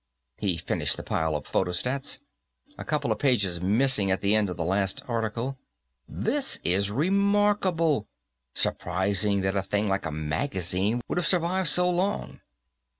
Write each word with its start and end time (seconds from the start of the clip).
He 0.39 0.57
finished 0.57 0.97
the 0.97 1.03
pile 1.03 1.35
of 1.35 1.45
photostats. 1.45 2.17
"A 2.75 2.83
couple 2.83 3.11
of 3.11 3.19
pages 3.19 3.61
missing 3.61 4.09
at 4.09 4.21
the 4.21 4.33
end 4.35 4.49
of 4.49 4.57
the 4.57 4.65
last 4.65 5.03
article. 5.07 5.59
This 6.09 6.59
is 6.63 6.89
remarkable; 6.89 8.07
surprising 8.55 9.41
that 9.41 9.55
a 9.55 9.61
thing 9.61 9.89
like 9.89 10.07
a 10.07 10.11
magazine 10.11 11.03
would 11.07 11.19
have 11.19 11.27
survived 11.27 11.69
so 11.69 11.87
long." 11.87 12.41